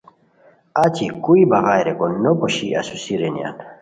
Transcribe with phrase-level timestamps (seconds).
[0.81, 3.55] اچی کوئی بغائے ریکو نوپوشی اسوسی رینیان!